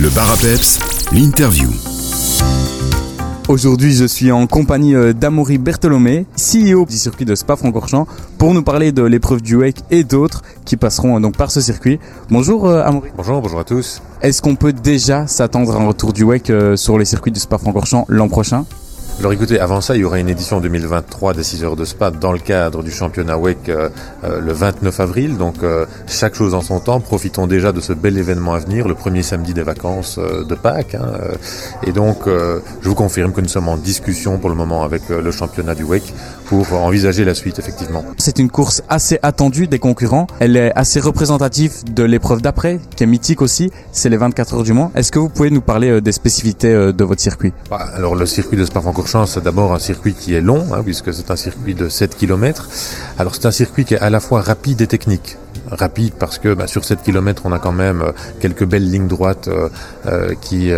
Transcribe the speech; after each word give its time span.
Le 0.00 0.10
bar 0.10 0.30
à 0.30 0.36
peps, 0.36 0.78
l'interview. 1.12 1.68
Aujourd'hui, 3.48 3.92
je 3.92 4.04
suis 4.04 4.30
en 4.30 4.46
compagnie 4.46 4.94
euh, 4.94 5.12
d'Amaury 5.12 5.58
Bertolomé, 5.58 6.24
CEO 6.36 6.86
du 6.86 6.96
circuit 6.96 7.24
de 7.24 7.34
Spa-Francorchamps, 7.34 8.06
pour 8.38 8.54
nous 8.54 8.62
parler 8.62 8.92
de 8.92 9.02
l'épreuve 9.02 9.42
du 9.42 9.56
WEC 9.56 9.78
et 9.90 10.04
d'autres 10.04 10.42
qui 10.64 10.76
passeront 10.76 11.16
euh, 11.16 11.20
donc 11.20 11.36
par 11.36 11.50
ce 11.50 11.60
circuit. 11.60 11.98
Bonjour 12.30 12.68
euh, 12.68 12.84
Amaury. 12.84 13.10
Bonjour, 13.16 13.42
bonjour 13.42 13.58
à 13.58 13.64
tous. 13.64 14.00
Est-ce 14.22 14.40
qu'on 14.40 14.54
peut 14.54 14.72
déjà 14.72 15.26
s'attendre 15.26 15.74
à 15.74 15.80
un 15.80 15.88
retour 15.88 16.12
du 16.12 16.22
WEC 16.22 16.52
sur 16.76 16.96
les 16.96 17.04
circuits 17.04 17.32
du 17.32 17.40
Spa-Francorchamps 17.40 18.04
l'an 18.08 18.28
prochain? 18.28 18.66
Alors 19.20 19.32
écoutez, 19.32 19.58
avant 19.58 19.80
ça, 19.80 19.96
il 19.96 20.02
y 20.02 20.04
aura 20.04 20.20
une 20.20 20.28
édition 20.28 20.60
2023 20.60 21.34
des 21.34 21.42
6 21.42 21.64
heures 21.64 21.74
de 21.74 21.84
spa 21.84 22.12
dans 22.12 22.30
le 22.30 22.38
cadre 22.38 22.84
du 22.84 22.92
championnat 22.92 23.36
WEC 23.36 23.68
euh, 23.68 23.88
euh, 24.22 24.40
le 24.40 24.52
29 24.52 25.00
avril. 25.00 25.36
Donc 25.36 25.56
euh, 25.64 25.86
chaque 26.06 26.36
chose 26.36 26.54
en 26.54 26.60
son 26.60 26.78
temps. 26.78 27.00
Profitons 27.00 27.48
déjà 27.48 27.72
de 27.72 27.80
ce 27.80 27.92
bel 27.92 28.16
événement 28.16 28.54
à 28.54 28.60
venir, 28.60 28.86
le 28.86 28.94
premier 28.94 29.24
samedi 29.24 29.54
des 29.54 29.64
vacances 29.64 30.20
de 30.20 30.54
Pâques. 30.54 30.94
hein, 30.94 31.14
et 31.84 31.90
donc, 31.90 32.26
je 32.26 32.88
vous 32.88 32.94
confirme 32.94 33.32
que 33.32 33.40
nous 33.40 33.48
sommes 33.48 33.68
en 33.68 33.76
discussion 33.76 34.38
pour 34.38 34.50
le 34.50 34.54
moment 34.54 34.84
avec 34.84 35.08
le 35.08 35.30
championnat 35.32 35.74
du 35.74 35.82
WEC 35.82 36.02
pour 36.46 36.72
envisager 36.74 37.24
la 37.24 37.34
suite, 37.34 37.58
effectivement. 37.58 38.04
C'est 38.18 38.38
une 38.38 38.50
course 38.50 38.82
assez 38.88 39.18
attendue 39.22 39.66
des 39.66 39.78
concurrents. 39.78 40.26
Elle 40.38 40.56
est 40.56 40.72
assez 40.76 41.00
représentative 41.00 41.72
de 41.92 42.04
l'épreuve 42.04 42.40
d'après, 42.40 42.78
qui 42.94 43.04
est 43.04 43.06
mythique 43.06 43.42
aussi. 43.42 43.70
C'est 43.90 44.08
les 44.08 44.16
24 44.16 44.54
heures 44.54 44.62
du 44.62 44.72
Mans. 44.72 44.92
Est-ce 44.94 45.10
que 45.10 45.18
vous 45.18 45.28
pouvez 45.28 45.50
nous 45.50 45.60
parler 45.60 46.00
des 46.00 46.12
spécificités 46.12 46.72
de 46.72 47.04
votre 47.04 47.20
circuit? 47.20 47.52
Bah, 47.70 47.78
Alors 47.94 48.14
le 48.14 48.26
circuit 48.26 48.56
de 48.56 48.64
Spa-Francorchamps, 48.64 49.07
c'est 49.26 49.42
d'abord 49.42 49.72
un 49.72 49.78
circuit 49.78 50.12
qui 50.14 50.34
est 50.34 50.40
long, 50.40 50.66
hein, 50.74 50.82
puisque 50.84 51.14
c'est 51.14 51.30
un 51.30 51.36
circuit 51.36 51.74
de 51.74 51.88
7 51.88 52.16
km. 52.16 52.68
Alors 53.18 53.34
c'est 53.34 53.46
un 53.46 53.50
circuit 53.50 53.84
qui 53.84 53.94
est 53.94 53.98
à 53.98 54.10
la 54.10 54.20
fois 54.20 54.42
rapide 54.42 54.80
et 54.82 54.86
technique. 54.86 55.36
Rapide 55.70 56.14
parce 56.18 56.38
que 56.38 56.54
bah, 56.54 56.66
sur 56.66 56.84
7 56.84 57.02
km, 57.02 57.42
on 57.44 57.52
a 57.52 57.58
quand 57.58 57.72
même 57.72 58.02
euh, 58.02 58.12
quelques 58.40 58.64
belles 58.64 58.88
lignes 58.90 59.06
droites 59.08 59.48
euh, 59.48 59.68
euh, 60.06 60.34
qui, 60.40 60.70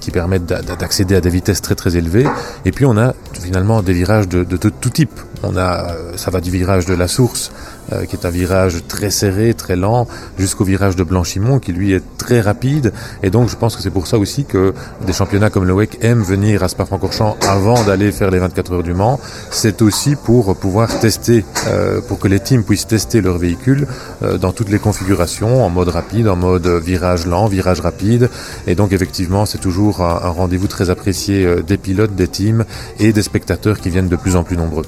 qui, 0.00 0.10
permettent 0.10 0.46
d'a- 0.46 0.60
d'accéder 0.62 1.14
à 1.16 1.20
des 1.20 1.30
vitesses 1.30 1.62
très 1.62 1.74
très 1.74 1.96
élevées. 1.96 2.26
Et 2.64 2.72
puis 2.72 2.84
on 2.84 2.96
a 2.98 3.14
finalement 3.40 3.82
des 3.82 3.92
virages 3.92 4.28
de, 4.28 4.44
de, 4.44 4.56
tout- 4.56 4.70
tout 4.80 4.90
type. 4.90 5.18
On 5.42 5.56
a, 5.56 5.90
euh, 5.92 6.12
ça 6.16 6.30
va 6.30 6.40
du 6.40 6.50
virage 6.50 6.86
de 6.86 6.94
la 6.94 7.06
source, 7.08 7.52
euh, 7.92 8.06
qui 8.06 8.16
est 8.16 8.24
un 8.24 8.30
virage 8.30 8.78
très 8.88 9.10
serré, 9.10 9.52
très 9.52 9.76
lent, 9.76 10.06
jusqu'au 10.38 10.64
virage 10.64 10.96
de 10.96 11.02
Blanchimont, 11.04 11.58
qui 11.58 11.72
lui 11.72 11.92
est 11.92 12.02
très 12.16 12.40
rapide. 12.40 12.92
Et 13.22 13.28
donc, 13.28 13.50
je 13.50 13.56
pense 13.56 13.76
que 13.76 13.82
c'est 13.82 13.90
pour 13.90 14.06
ça 14.06 14.16
aussi 14.16 14.44
que 14.46 14.72
des 15.06 15.12
championnats 15.12 15.50
comme 15.50 15.64
le 15.64 15.74
WEC 15.74 15.98
aiment 16.00 16.22
venir 16.22 16.62
à 16.62 16.68
Spa-Francorchamps 16.68 17.36
avant 17.46 17.82
d'aller 17.84 18.10
faire 18.10 18.30
les 18.30 18.38
24 18.38 18.72
heures 18.72 18.82
du 18.82 18.94
Mans. 18.94 19.20
C'est 19.50 19.82
aussi 19.82 20.16
pour 20.16 20.56
pouvoir 20.56 20.98
tester, 21.00 21.44
euh, 21.66 22.00
pour 22.00 22.18
que 22.18 22.28
les 22.28 22.40
teams 22.40 22.64
puissent 22.64 22.86
tester 22.86 23.20
leur 23.20 23.36
véhicule 23.36 23.86
euh, 24.22 24.38
dans 24.38 24.52
toutes 24.52 24.70
les 24.70 24.78
configurations, 24.78 25.62
en 25.62 25.68
mode 25.68 25.88
rapide, 25.88 26.26
en 26.28 26.36
mode 26.36 26.66
virage 26.66 27.26
lent, 27.26 27.48
virage 27.48 27.80
rapide. 27.80 28.30
Et 28.66 28.74
donc, 28.76 28.92
effectivement, 28.94 29.44
c'est 29.44 29.58
toujours 29.58 30.00
un, 30.00 30.20
un 30.24 30.30
rendez-vous 30.30 30.68
très 30.68 30.88
apprécié 30.88 31.44
euh, 31.44 31.60
des 31.60 31.76
pilotes, 31.76 32.14
des 32.14 32.28
teams 32.28 32.64
et 32.98 33.12
des 33.12 33.22
spectateurs 33.24 33.80
qui 33.80 33.90
viennent 33.90 34.08
de 34.08 34.16
plus 34.16 34.36
en 34.36 34.44
plus 34.44 34.56
nombreux. 34.56 34.84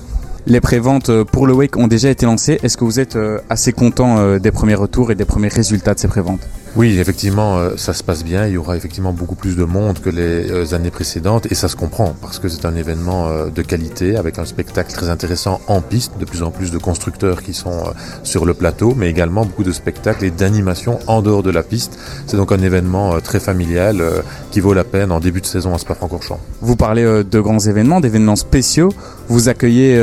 Les 0.47 0.61
préventes 0.61 1.09
euh, 1.09 1.25
pour 1.25 1.49
le 1.49 1.55
WEC 1.55 1.77
ont 1.77 1.89
déjà 1.89 2.09
été 2.09 2.25
lancées. 2.25 2.61
Est-ce 2.63 2.77
que 2.77 2.85
vous 2.85 3.01
êtes 3.01 3.17
euh, 3.17 3.41
assez 3.51 3.73
content 3.73 4.19
euh, 4.19 4.39
des 4.39 4.53
premiers 4.53 4.77
retours 4.77 5.11
et 5.11 5.17
des 5.17 5.25
premiers 5.25 5.49
résultats 5.49 5.95
de 5.95 5.99
ces 5.99 6.07
préventes? 6.07 6.47
Oui, 6.77 6.99
effectivement, 6.99 7.57
euh, 7.57 7.71
ça 7.79 7.95
se 7.95 8.05
passe 8.05 8.23
bien. 8.23 8.47
Il 8.47 8.53
y 8.53 8.57
aura 8.59 8.77
effectivement 8.77 9.15
beaucoup 9.15 9.35
plus 9.35 9.57
de 9.57 9.65
monde 9.65 9.99
que 9.99 10.11
les 10.11 10.51
euh, 10.51 10.75
années 10.75 10.91
précédentes 10.91 11.51
et 11.51 11.55
ça 11.55 11.69
se 11.69 11.77
comprend 11.77 12.15
parce 12.21 12.39
que 12.39 12.51
c'est 12.51 12.67
un 12.67 12.77
événement 12.77 13.29
euh, 13.29 13.47
de 13.47 13.63
qualité 13.63 14.19
avec 14.19 14.39
un 14.39 14.45
spectacle 14.45 14.93
très 14.93 15.09
intéressant 15.09 15.63
en 15.69 15.81
piste, 15.81 16.19
de 16.21 16.27
plus 16.27 16.43
en 16.43 16.51
plus 16.51 16.71
de 16.71 16.77
constructeurs 16.77 17.43
qui 17.43 17.55
sont 17.55 17.85
sur 18.25 18.45
le 18.45 18.53
plateau, 18.53 18.95
mais 18.95 19.09
également 19.09 19.47
beaucoup 19.47 19.65
de 19.65 19.73
spectacles 19.73 20.27
et 20.27 20.31
d'animations 20.31 20.99
en 21.07 21.23
dehors 21.23 21.43
de 21.43 21.51
la 21.51 21.63
piste. 21.63 21.99
C'est 22.27 22.37
donc 22.37 22.53
un 22.53 22.61
événement 22.61 23.21
très 23.21 23.41
familial 23.41 24.03
qui 24.51 24.61
vaut 24.61 24.75
la 24.75 24.85
peine 24.85 25.13
en 25.13 25.21
début 25.21 25.41
de 25.41 25.47
saison 25.47 25.75
à 25.75 25.79
Spa-Francorchamps. 25.79 26.41
Vous 26.61 26.77
parlez 26.77 27.05
de 27.25 27.41
grands 27.41 27.59
événements, 27.59 28.01
d'événements 28.01 28.37
spéciaux. 28.37 28.93
Vous 29.29 29.49
accueillez 29.49 29.99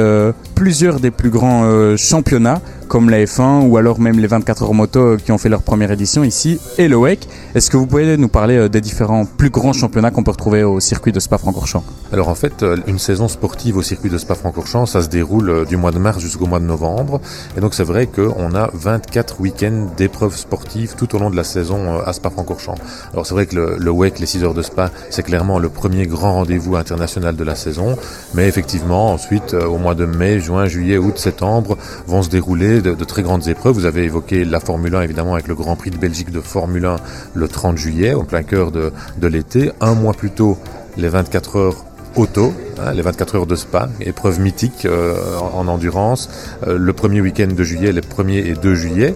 plusieurs 0.56 1.00
des 1.00 1.12
plus 1.12 1.30
grands 1.30 1.96
championnats, 1.97 2.62
comme 2.88 3.10
la 3.10 3.24
F1 3.24 3.68
ou 3.68 3.78
alors 3.78 4.00
même 4.00 4.20
les 4.20 4.28
24 4.28 4.64
heures 4.64 4.74
moto 4.74 5.00
euh, 5.00 5.18
qui 5.18 5.32
ont 5.32 5.38
fait 5.38 5.50
leur 5.50 5.64
première 5.64 5.92
édition 5.92 6.24
ici, 6.24 6.60
et 6.78 6.88
le 6.88 6.98
WEC. 6.98 7.28
Est-ce 7.56 7.70
que 7.70 7.78
vous 7.78 7.88
pouvez 7.88 8.18
nous 8.18 8.28
parler 8.28 8.58
euh, 8.58 8.70
des 8.70 8.82
différents 8.82 9.26
plus 9.26 9.50
grands 9.50 9.74
championnats 9.74 10.12
qu'on 10.12 10.24
peut 10.24 10.32
retrouver 10.32 10.64
au 10.64 10.80
circuit 10.80 11.12
de 11.12 11.20
Spa-Francorchamps? 11.20 11.84
Alors 12.12 12.30
en 12.30 12.36
fait, 12.36 12.64
euh, 12.64 12.78
une 12.88 13.00
saison 13.00 13.28
sportive 13.28 13.78
au 13.78 13.82
circuit 13.82 14.10
de 14.10 14.18
Spa-Francorchamps, 14.18 14.86
ça 14.86 15.02
se 15.02 15.10
déroule 15.10 15.66
du 15.66 15.78
mois 15.78 15.92
de 15.92 16.00
mars 16.00 16.20
jusqu'au 16.20 16.46
mois 16.46 16.60
de 16.60 16.66
novembre. 16.66 17.22
Et 17.58 17.62
donc 17.62 17.74
c'est 17.74 17.84
vrai 17.84 18.08
qu'on 18.08 18.56
a 18.56 18.70
24 18.74 19.42
week-ends 19.42 19.88
d'épreuves 19.98 20.36
sportives 20.36 20.96
tout 20.98 21.16
au 21.16 21.20
long 21.20 21.30
de 21.30 21.36
la 21.36 21.44
saison 21.44 22.00
à 22.00 22.14
Spa-Francorchamps. 22.14 22.76
Alors 23.14 23.26
c'est 23.26 23.34
vrai 23.34 23.46
que 23.46 23.56
le, 23.56 23.78
le 23.80 23.92
WEC, 23.92 24.20
les 24.20 24.26
6 24.26 24.44
heures 24.44 24.54
de 24.54 24.62
Spa, 24.62 24.92
c'est 25.10 25.24
clairement 25.24 25.60
le 25.60 25.70
premier 25.70 26.08
grand 26.08 26.34
rendez-vous 26.34 26.76
international 26.76 27.36
de 27.36 27.44
la 27.44 27.56
saison. 27.56 27.98
Mais 28.34 28.48
effectivement, 28.48 29.12
ensuite, 29.12 29.54
au 29.54 29.78
mois 29.78 29.96
de 29.96 30.06
mai, 30.06 30.40
juin, 30.40 30.66
juillet, 30.66 30.98
août, 30.98 31.18
septembre, 31.18 31.78
vont 32.08 32.22
se 32.24 32.30
dérouler 32.30 32.72
de, 32.81 33.03
très 33.03 33.23
grandes 33.23 33.47
épreuves. 33.47 33.73
Vous 33.73 33.85
avez 33.85 34.03
évoqué 34.03 34.45
la 34.45 34.59
Formule 34.59 34.95
1, 34.95 35.01
évidemment, 35.01 35.34
avec 35.34 35.47
le 35.47 35.56
Grand 35.56 35.75
Prix 35.75 35.91
de 35.91 35.97
Belgique 35.97 36.31
de 36.31 36.41
Formule 36.41 36.85
1 36.85 36.95
le 37.34 37.47
30 37.47 37.78
juillet, 37.78 38.13
au 38.13 38.23
plein 38.23 38.44
cœur 38.44 38.72
de, 38.72 38.91
de 39.17 39.28
l'été. 39.28 39.72
Un 39.81 39.95
mois 39.95 40.13
plus 40.13 40.31
tôt, 40.31 40.57
les 40.97 41.09
24 41.09 41.56
heures 41.57 41.85
auto, 42.16 42.53
hein, 42.79 42.94
les 42.94 43.01
24 43.01 43.35
heures 43.35 43.47
de 43.47 43.56
spa, 43.56 43.90
épreuve 44.01 44.40
mythique 44.40 44.85
euh, 44.85 45.16
en, 45.40 45.59
en 45.59 45.68
endurance, 45.68 46.29
euh, 46.68 46.78
le 46.78 46.94
premier 46.94 47.22
week-end 47.22 47.47
de 47.47 47.63
juillet, 47.63 47.91
les 47.91 48.01
1er 48.01 48.46
et 48.46 48.53
2 48.53 48.75
juillet. 48.75 49.16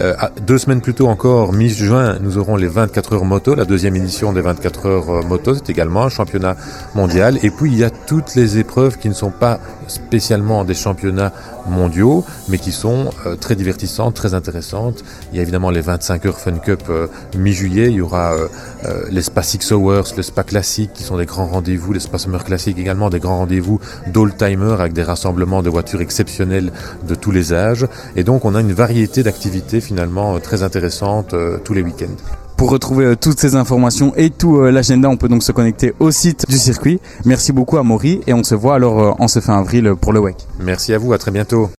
Euh, 0.00 0.14
deux 0.46 0.58
semaines 0.58 0.80
plus 0.80 0.94
tôt 0.94 1.08
encore, 1.08 1.52
mi-juin, 1.52 2.18
nous 2.20 2.38
aurons 2.38 2.56
les 2.56 2.68
24 2.68 3.14
heures 3.14 3.24
moto, 3.24 3.54
la 3.54 3.64
deuxième 3.64 3.96
édition 3.96 4.32
des 4.32 4.40
24 4.40 4.86
heures 4.86 5.10
euh, 5.10 5.22
moto, 5.22 5.54
c'est 5.54 5.70
également 5.70 6.04
un 6.04 6.08
championnat 6.08 6.56
mondial. 6.94 7.38
Et 7.42 7.50
puis 7.50 7.70
il 7.70 7.78
y 7.78 7.84
a 7.84 7.90
toutes 7.90 8.34
les 8.34 8.58
épreuves 8.58 8.98
qui 8.98 9.08
ne 9.08 9.14
sont 9.14 9.30
pas 9.30 9.60
spécialement 9.86 10.64
des 10.64 10.74
championnats 10.74 11.32
mondiaux, 11.66 12.24
mais 12.48 12.58
qui 12.58 12.72
sont 12.72 13.10
euh, 13.26 13.36
très 13.36 13.56
divertissantes, 13.56 14.14
très 14.14 14.34
intéressantes. 14.34 15.04
Il 15.32 15.36
y 15.36 15.38
a 15.40 15.42
évidemment 15.42 15.70
les 15.70 15.80
25 15.80 16.26
heures 16.26 16.38
Fun 16.38 16.58
Cup 16.58 16.82
euh, 16.88 17.08
mi-juillet, 17.36 17.88
il 17.88 17.94
y 17.94 18.00
aura 18.00 18.34
les 19.10 19.22
Spa 19.22 19.42
Six 19.42 19.72
Hours, 19.72 20.14
le 20.16 20.22
Spa 20.22 20.42
Classique, 20.42 20.92
qui 20.92 21.02
sont 21.02 21.16
des 21.16 21.26
grands 21.26 21.46
rendez-vous, 21.46 21.92
les 21.92 22.00
Spa 22.00 22.18
Summer 22.18 22.37
Classic 22.44 22.78
également, 22.78 23.10
des 23.10 23.20
grands 23.20 23.38
rendez-vous 23.38 23.80
d'old-timer 24.06 24.76
avec 24.78 24.92
des 24.92 25.02
rassemblements 25.02 25.62
de 25.62 25.70
voitures 25.70 26.00
exceptionnelles 26.00 26.72
de 27.06 27.14
tous 27.14 27.30
les 27.30 27.52
âges. 27.52 27.86
Et 28.16 28.24
donc 28.24 28.44
on 28.44 28.54
a 28.54 28.60
une 28.60 28.72
variété 28.72 29.22
d'activités 29.22 29.80
finalement 29.80 30.36
euh, 30.36 30.38
très 30.38 30.62
intéressantes 30.62 31.34
euh, 31.34 31.58
tous 31.62 31.74
les 31.74 31.82
week-ends. 31.82 32.16
Pour 32.58 32.70
retrouver 32.70 33.04
euh, 33.04 33.14
toutes 33.14 33.38
ces 33.38 33.54
informations 33.54 34.12
et 34.16 34.30
tout 34.30 34.58
euh, 34.58 34.72
l'agenda, 34.72 35.08
on 35.08 35.16
peut 35.16 35.28
donc 35.28 35.44
se 35.44 35.52
connecter 35.52 35.94
au 36.00 36.10
site 36.10 36.44
du 36.48 36.58
circuit. 36.58 37.00
Merci 37.24 37.52
beaucoup 37.52 37.78
à 37.78 37.84
Maury 37.84 38.20
et 38.26 38.34
on 38.34 38.42
se 38.42 38.56
voit 38.56 38.74
alors 38.74 39.16
en 39.20 39.28
ce 39.28 39.38
fin 39.38 39.58
avril 39.58 39.94
pour 40.00 40.12
le 40.12 40.18
WEC. 40.18 40.36
Merci 40.58 40.92
à 40.92 40.98
vous, 40.98 41.12
à 41.12 41.18
très 41.18 41.30
bientôt. 41.30 41.70